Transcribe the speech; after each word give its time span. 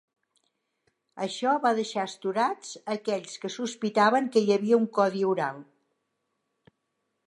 Això 1.25 1.51
va 1.65 1.73
deixar 1.81 2.07
estorats 2.11 2.73
aquells 2.97 3.37
que 3.45 3.55
sospitaven 3.59 4.33
que 4.37 4.47
hi 4.47 4.53
havia 4.59 4.85
un 4.85 4.93
codi 5.01 5.27
oral. 5.35 5.65